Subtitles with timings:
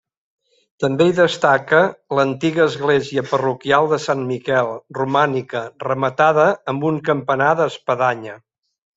[0.83, 1.81] També hi destaca
[2.19, 8.35] l'antiga església parroquial de Sant Miquel, romànica, rematada amb un campanar d'espadanya.